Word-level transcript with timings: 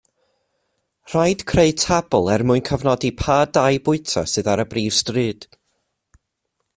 Rhaid 1.13 1.43
creu 1.51 1.73
tabl 1.83 2.31
er 2.35 2.45
mwyn 2.51 2.65
cofnodi 2.69 3.13
pa 3.21 3.37
dai 3.59 3.73
bwyta 3.89 4.27
sydd 4.33 4.53
ar 4.55 4.65
y 4.65 4.69
brif 4.73 4.99
stryd 5.03 5.49